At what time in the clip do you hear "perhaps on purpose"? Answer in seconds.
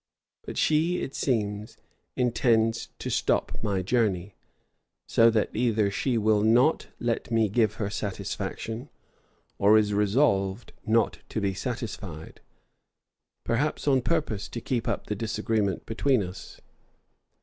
13.43-14.49